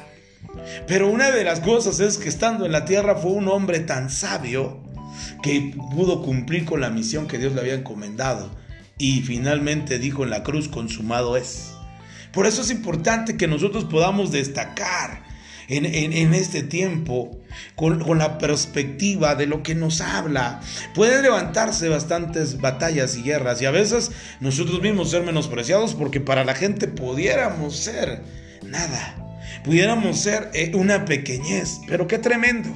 Pero 0.87 1.09
una 1.09 1.31
de 1.31 1.43
las 1.43 1.59
cosas 1.59 1.99
es 1.99 2.17
que 2.17 2.27
estando 2.27 2.65
en 2.65 2.71
la 2.71 2.85
tierra 2.85 3.15
fue 3.15 3.31
un 3.31 3.47
hombre 3.47 3.79
tan 3.79 4.09
sabio 4.09 4.79
que 5.41 5.73
pudo 5.91 6.21
cumplir 6.21 6.65
con 6.65 6.81
la 6.81 6.89
misión 6.89 7.27
que 7.27 7.37
Dios 7.37 7.53
le 7.53 7.61
había 7.61 7.75
encomendado 7.75 8.49
y 8.97 9.21
finalmente 9.21 9.97
dijo 9.97 10.23
en 10.23 10.29
la 10.29 10.43
cruz, 10.43 10.67
consumado 10.67 11.37
es. 11.37 11.71
Por 12.31 12.45
eso 12.45 12.61
es 12.61 12.69
importante 12.69 13.37
que 13.37 13.47
nosotros 13.47 13.85
podamos 13.85 14.31
destacar 14.31 15.23
en, 15.69 16.33
este 16.33 16.63
tiempo 16.63 17.39
con, 17.75 17.99
con, 17.99 18.17
la 18.17 18.37
perspectiva 18.37 19.35
de 19.35 19.45
lo 19.45 19.61
que 19.63 19.75
nos 19.75 20.01
habla. 20.01 20.61
Pueden 20.95 21.21
levantarse 21.21 21.89
bastantes 21.89 22.59
batallas 22.59 23.15
y 23.15 23.23
guerras 23.23 23.61
y 23.61 23.65
a 23.65 23.71
veces 23.71 24.11
nosotros 24.39 24.81
mismos 24.81 25.11
ser 25.11 25.23
menospreciados 25.23 25.93
porque 25.93 26.19
para 26.19 26.43
la 26.43 26.55
gente 26.55 26.87
pudiéramos 26.87 27.77
ser 27.77 28.23
nada, 28.65 29.15
pudiéramos 29.63 30.19
ser 30.19 30.49
eh, 30.53 30.71
una 30.73 31.05
pequeñez, 31.05 31.79
pero 31.87 32.07
qué 32.07 32.17
tremendo. 32.17 32.69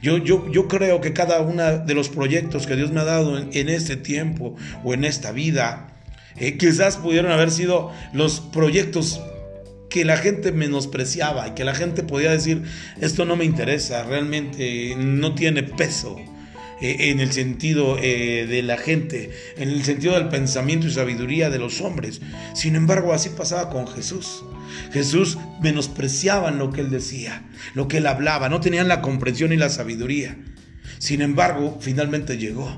Yo, 0.00 0.18
yo, 0.18 0.50
yo, 0.50 0.66
creo 0.66 1.00
que 1.00 1.12
cada 1.12 1.40
uno 1.42 1.78
de 1.78 1.94
los 1.94 2.08
proyectos 2.08 2.66
que 2.66 2.74
Dios 2.74 2.90
me 2.90 3.00
ha 3.00 3.04
dado 3.04 3.38
en, 3.38 3.68
este 3.68 3.96
tiempo 3.96 4.56
o 4.82 4.94
en 4.94 5.04
esta 5.04 5.30
vida, 5.30 5.94
eh, 6.36 6.58
quizás 6.58 6.96
pudieron 6.96 7.30
haber 7.30 7.52
sido 7.52 7.92
los 8.12 8.40
proyectos 8.40 9.20
que 9.92 10.04
la 10.06 10.16
gente 10.16 10.52
menospreciaba 10.52 11.48
y 11.48 11.50
que 11.52 11.64
la 11.64 11.74
gente 11.74 12.02
podía 12.02 12.30
decir, 12.30 12.62
esto 13.00 13.26
no 13.26 13.36
me 13.36 13.44
interesa, 13.44 14.02
realmente 14.04 14.94
no 14.96 15.34
tiene 15.34 15.62
peso 15.62 16.16
eh, 16.80 17.10
en 17.10 17.20
el 17.20 17.30
sentido 17.30 17.98
eh, 18.00 18.46
de 18.48 18.62
la 18.62 18.78
gente, 18.78 19.30
en 19.58 19.68
el 19.68 19.84
sentido 19.84 20.14
del 20.14 20.28
pensamiento 20.28 20.86
y 20.86 20.90
sabiduría 20.90 21.50
de 21.50 21.58
los 21.58 21.82
hombres. 21.82 22.22
Sin 22.54 22.74
embargo, 22.74 23.12
así 23.12 23.28
pasaba 23.28 23.68
con 23.68 23.86
Jesús. 23.86 24.42
Jesús 24.92 25.36
menospreciaban 25.60 26.58
lo 26.58 26.72
que 26.72 26.80
él 26.80 26.90
decía, 26.90 27.44
lo 27.74 27.86
que 27.86 27.98
él 27.98 28.06
hablaba, 28.06 28.48
no 28.48 28.60
tenían 28.60 28.88
la 28.88 29.02
comprensión 29.02 29.52
y 29.52 29.58
la 29.58 29.68
sabiduría. 29.68 30.38
Sin 30.98 31.20
embargo, 31.20 31.76
finalmente 31.82 32.38
llegó 32.38 32.74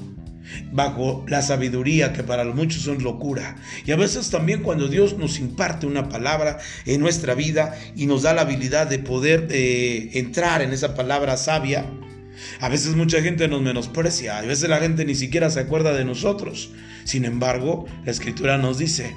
bajo 0.75 1.25
la 1.29 1.41
sabiduría 1.41 2.13
que 2.13 2.25
para 2.25 2.45
muchos 2.45 2.83
son 2.83 3.03
locura. 3.03 3.57
Y 3.87 3.93
a 3.93 3.97
veces 3.97 4.31
también 4.31 4.63
cuando 4.63 4.89
Dios 4.89 5.17
nos 5.17 5.39
imparte 5.39 5.87
una 5.87 6.09
palabra 6.09 6.59
en 6.85 7.01
nuestra 7.01 7.35
vida 7.35 7.79
y 7.95 8.07
nos 8.07 8.23
da 8.23 8.35
la 8.35 8.43
habilidad 8.43 8.89
de 8.89 8.99
poder 8.99 9.47
eh, 9.51 10.11
entrar 10.15 10.63
en 10.63 10.73
esa 10.73 10.97
palabra 10.97 11.37
sabia, 11.37 11.87
a 12.59 12.69
veces 12.69 12.97
mucha 12.97 13.23
gente 13.23 13.47
nos 13.47 13.63
menosprecia, 13.63 14.39
a 14.39 14.43
veces 14.43 14.69
la 14.69 14.81
gente 14.81 15.05
ni 15.05 15.15
siquiera 15.15 15.49
se 15.49 15.61
acuerda 15.61 15.93
de 15.93 16.05
nosotros. 16.05 16.73
Sin 17.05 17.25
embargo, 17.25 17.87
la 18.05 18.11
escritura 18.11 18.59
nos 18.59 18.79
dice 18.79 19.15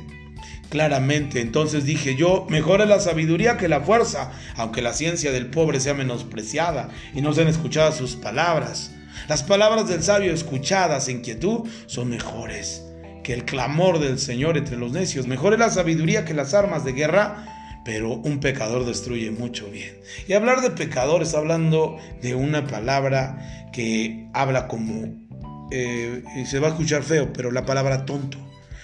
claramente. 0.69 1.41
Entonces 1.41 1.85
dije 1.85 2.15
yo, 2.15 2.45
mejor 2.49 2.81
es 2.81 2.87
la 2.87 2.99
sabiduría 2.99 3.57
que 3.57 3.67
la 3.67 3.81
fuerza, 3.81 4.31
aunque 4.57 4.83
la 4.83 4.93
ciencia 4.93 5.31
del 5.31 5.47
pobre 5.47 5.79
sea 5.79 5.95
menospreciada 5.95 6.89
y 7.15 7.21
no 7.21 7.33
sean 7.33 7.47
escuchadas 7.47 7.97
sus 7.97 8.15
palabras. 8.15 8.91
Las 9.27 9.43
palabras 9.43 9.87
del 9.87 10.03
sabio 10.03 10.33
escuchadas 10.33 11.09
en 11.09 11.21
quietud 11.21 11.67
son 11.85 12.09
mejores 12.09 12.83
que 13.27 13.33
el 13.33 13.43
clamor 13.43 13.99
del 13.99 14.19
Señor 14.19 14.57
entre 14.57 14.77
los 14.77 14.93
necios. 14.93 15.27
Mejor 15.27 15.51
es 15.51 15.59
la 15.59 15.69
sabiduría 15.69 16.23
que 16.23 16.33
las 16.33 16.53
armas 16.53 16.85
de 16.85 16.93
guerra, 16.93 17.81
pero 17.83 18.13
un 18.13 18.39
pecador 18.39 18.85
destruye 18.85 19.31
mucho 19.31 19.69
bien. 19.69 19.97
Y 20.29 20.33
hablar 20.33 20.61
de 20.61 20.69
pecadores, 20.69 21.33
hablando 21.33 21.97
de 22.21 22.35
una 22.35 22.67
palabra 22.67 23.67
que 23.73 24.29
habla 24.33 24.69
como, 24.69 25.27
eh, 25.71 26.23
y 26.37 26.45
se 26.45 26.59
va 26.59 26.67
a 26.67 26.69
escuchar 26.69 27.03
feo, 27.03 27.33
pero 27.33 27.51
la 27.51 27.65
palabra 27.65 28.05
tonto. 28.05 28.37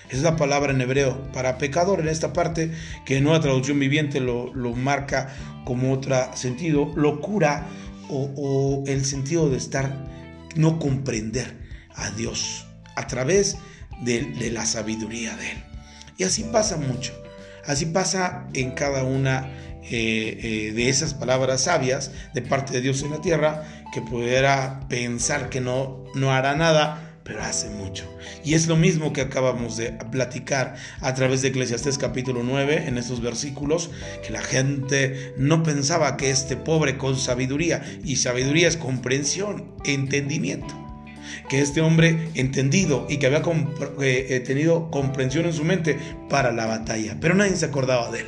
Es 0.09 0.21
la 0.23 0.35
palabra 0.35 0.73
en 0.73 0.81
hebreo 0.81 1.31
para 1.31 1.57
pecador 1.57 2.01
en 2.01 2.09
esta 2.09 2.33
parte 2.33 2.69
que 3.05 3.15
en 3.15 3.27
una 3.27 3.39
traducción 3.39 3.79
viviente 3.79 4.19
lo, 4.19 4.51
marca 4.75 5.33
como 5.63 5.93
otro 5.93 6.17
sentido, 6.35 6.91
locura 6.97 7.65
o 8.09 8.83
el 8.87 9.05
sentido 9.05 9.49
de 9.49 9.55
estar, 9.55 10.12
no 10.55 10.79
comprender 10.79 11.57
a 11.95 12.12
Dios 12.12 12.65
a 12.95 13.07
través 13.07 13.57
de, 14.01 14.51
la 14.51 14.65
sabiduría 14.65 15.36
de 15.36 15.51
Él. 15.51 15.63
Y 16.17 16.24
así 16.24 16.43
pasa 16.43 16.77
mucho. 16.77 17.13
Así 17.65 17.86
pasa 17.86 18.48
en 18.53 18.72
cada 18.72 19.03
una 19.03 19.50
eh, 19.83 20.39
eh, 20.41 20.74
de 20.74 20.89
esas 20.89 21.13
palabras 21.13 21.62
sabias 21.62 22.12
de 22.33 22.41
parte 22.41 22.74
de 22.74 22.81
Dios 22.81 23.01
en 23.03 23.12
la 23.12 23.22
tierra, 23.22 23.63
que 23.93 24.01
pudiera 24.01 24.81
pensar 24.89 25.50
que 25.50 25.62
no, 25.62 26.03
no 26.15 26.31
hará 26.31 26.55
nada, 26.55 27.12
pero 27.23 27.41
hace 27.41 27.69
mucho. 27.69 28.05
Y 28.43 28.53
es 28.53 28.67
lo 28.67 28.75
mismo 28.75 29.13
que 29.13 29.21
acabamos 29.21 29.77
de 29.77 29.91
platicar 30.11 30.75
a 31.01 31.13
través 31.13 31.41
de 31.41 31.49
Eclesiastés 31.49 31.97
capítulo 31.97 32.43
9, 32.43 32.85
en 32.87 32.97
estos 32.97 33.21
versículos, 33.21 33.91
que 34.25 34.31
la 34.31 34.41
gente 34.41 35.33
no 35.37 35.63
pensaba 35.63 36.17
que 36.17 36.29
este 36.29 36.57
pobre 36.57 36.97
con 36.97 37.17
sabiduría, 37.17 37.83
y 38.03 38.17
sabiduría 38.17 38.67
es 38.67 38.77
comprensión, 38.77 39.73
entendimiento 39.85 40.79
que 41.49 41.61
este 41.61 41.81
hombre 41.81 42.29
entendido 42.35 43.07
y 43.09 43.17
que 43.17 43.27
había 43.27 43.41
eh, 44.01 44.27
eh, 44.29 44.39
tenido 44.41 44.91
comprensión 44.91 45.45
en 45.45 45.53
su 45.53 45.63
mente 45.63 45.97
para 46.29 46.51
la 46.51 46.65
batalla, 46.65 47.17
pero 47.19 47.33
nadie 47.33 47.55
se 47.55 47.65
acordaba 47.65 48.11
de 48.11 48.21
él. 48.21 48.27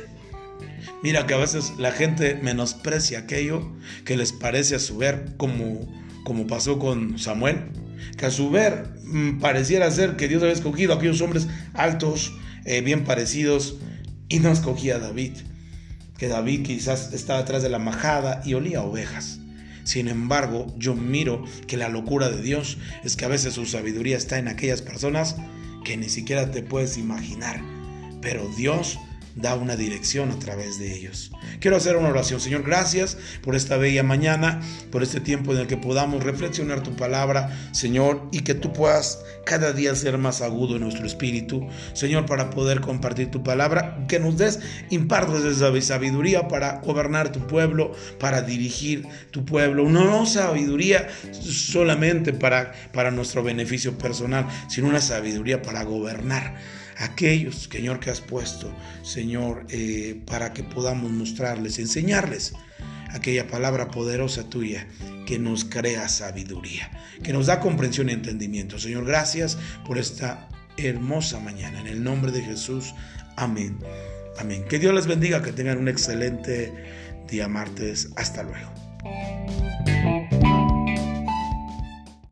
Mira 1.02 1.26
que 1.26 1.34
a 1.34 1.38
veces 1.38 1.74
la 1.78 1.92
gente 1.92 2.36
menosprecia 2.42 3.20
aquello 3.20 3.70
que 4.04 4.16
les 4.16 4.32
parece 4.32 4.76
a 4.76 4.78
su 4.78 4.96
ver, 4.96 5.34
como, 5.36 5.86
como 6.24 6.46
pasó 6.46 6.78
con 6.78 7.18
Samuel, 7.18 7.70
que 8.16 8.26
a 8.26 8.30
su 8.30 8.50
ver 8.50 8.88
mm, 9.04 9.38
pareciera 9.38 9.90
ser 9.90 10.16
que 10.16 10.28
Dios 10.28 10.42
había 10.42 10.54
escogido 10.54 10.92
a 10.92 10.96
aquellos 10.96 11.20
hombres 11.20 11.48
altos, 11.74 12.34
eh, 12.64 12.80
bien 12.80 13.04
parecidos, 13.04 13.76
y 14.28 14.40
no 14.40 14.50
escogía 14.50 14.96
a 14.96 14.98
David, 14.98 15.32
que 16.18 16.28
David 16.28 16.64
quizás 16.64 17.12
estaba 17.12 17.40
atrás 17.40 17.62
de 17.62 17.68
la 17.68 17.78
majada 17.78 18.42
y 18.44 18.54
olía 18.54 18.82
ovejas. 18.82 19.38
Sin 19.84 20.08
embargo, 20.08 20.74
yo 20.76 20.94
miro 20.96 21.44
que 21.68 21.76
la 21.76 21.88
locura 21.88 22.28
de 22.28 22.42
Dios 22.42 22.78
es 23.04 23.14
que 23.14 23.24
a 23.24 23.28
veces 23.28 23.54
su 23.54 23.66
sabiduría 23.66 24.16
está 24.16 24.38
en 24.38 24.48
aquellas 24.48 24.82
personas 24.82 25.36
que 25.84 25.96
ni 25.96 26.08
siquiera 26.08 26.50
te 26.50 26.62
puedes 26.62 26.98
imaginar. 26.98 27.62
Pero 28.20 28.48
Dios 28.56 28.98
da 29.36 29.54
una 29.54 29.76
dirección 29.76 30.30
a 30.30 30.38
través 30.38 30.78
de 30.78 30.94
ellos. 30.94 31.30
Quiero 31.60 31.76
hacer 31.76 31.96
una 31.96 32.08
oración. 32.08 32.40
Señor, 32.40 32.62
gracias 32.62 33.18
por 33.42 33.54
esta 33.54 33.76
bella 33.76 34.02
mañana, 34.02 34.60
por 34.90 35.02
este 35.02 35.20
tiempo 35.20 35.52
en 35.52 35.58
el 35.58 35.66
que 35.66 35.76
podamos 35.76 36.24
reflexionar 36.24 36.82
tu 36.82 36.96
palabra, 36.96 37.54
Señor, 37.72 38.28
y 38.32 38.40
que 38.40 38.54
tú 38.54 38.72
puedas 38.72 39.22
cada 39.44 39.72
día 39.72 39.94
ser 39.94 40.16
más 40.16 40.40
agudo 40.40 40.76
en 40.76 40.82
nuestro 40.82 41.06
espíritu, 41.06 41.68
Señor, 41.92 42.24
para 42.24 42.48
poder 42.50 42.80
compartir 42.80 43.30
tu 43.30 43.42
palabra, 43.44 44.06
que 44.08 44.18
nos 44.18 44.38
des 44.38 44.58
impartes 44.90 45.44
esa 45.44 45.80
sabiduría 45.82 46.48
para 46.48 46.80
gobernar 46.80 47.30
tu 47.30 47.46
pueblo, 47.46 47.92
para 48.18 48.40
dirigir 48.40 49.06
tu 49.30 49.44
pueblo. 49.44 49.86
No, 49.88 50.04
no 50.04 50.24
sabiduría 50.24 51.08
solamente 51.32 52.32
para, 52.32 52.72
para 52.92 53.10
nuestro 53.10 53.42
beneficio 53.42 53.98
personal, 53.98 54.46
sino 54.68 54.88
una 54.88 55.02
sabiduría 55.02 55.60
para 55.60 55.84
gobernar 55.84 56.56
aquellos, 56.98 57.68
Señor, 57.70 58.00
que 58.00 58.10
has 58.10 58.20
puesto, 58.20 58.72
Señor, 59.02 59.66
eh, 59.70 60.20
para 60.26 60.52
que 60.52 60.62
podamos 60.62 61.10
mostrarles, 61.10 61.78
enseñarles 61.78 62.54
aquella 63.10 63.46
palabra 63.46 63.90
poderosa 63.90 64.48
tuya 64.48 64.86
que 65.26 65.38
nos 65.38 65.64
crea 65.64 66.08
sabiduría, 66.08 66.90
que 67.22 67.32
nos 67.32 67.46
da 67.46 67.60
comprensión 67.60 68.08
y 68.08 68.12
entendimiento. 68.12 68.78
Señor, 68.78 69.04
gracias 69.04 69.58
por 69.86 69.98
esta 69.98 70.48
hermosa 70.76 71.40
mañana. 71.40 71.80
En 71.80 71.86
el 71.86 72.02
nombre 72.02 72.32
de 72.32 72.42
Jesús, 72.42 72.94
amén. 73.36 73.78
Amén. 74.38 74.64
Que 74.68 74.78
Dios 74.78 74.94
les 74.94 75.06
bendiga, 75.06 75.42
que 75.42 75.52
tengan 75.52 75.78
un 75.78 75.88
excelente 75.88 76.72
día 77.28 77.48
martes. 77.48 78.10
Hasta 78.16 78.42
luego. 78.42 78.70